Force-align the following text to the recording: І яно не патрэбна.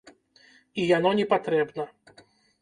І 0.83 0.87
яно 0.97 1.11
не 1.19 1.25
патрэбна. 1.35 1.87